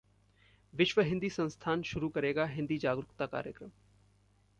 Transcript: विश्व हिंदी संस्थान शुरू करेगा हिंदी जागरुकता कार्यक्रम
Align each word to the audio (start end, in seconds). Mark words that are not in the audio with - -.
विश्व 0.73 1.01
हिंदी 1.01 1.29
संस्थान 1.29 1.81
शुरू 1.81 2.09
करेगा 2.09 2.45
हिंदी 2.45 2.77
जागरुकता 2.77 3.25
कार्यक्रम 3.25 3.69